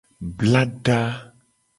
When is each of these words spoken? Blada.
Blada. 0.37 0.97